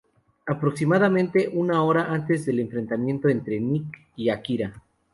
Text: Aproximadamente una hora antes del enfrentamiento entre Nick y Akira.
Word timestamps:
Aproximadamente 0.47 1.47
una 1.53 1.83
hora 1.83 2.11
antes 2.11 2.43
del 2.47 2.59
enfrentamiento 2.61 3.29
entre 3.29 3.59
Nick 3.59 3.99
y 4.15 4.29
Akira. 4.29 4.81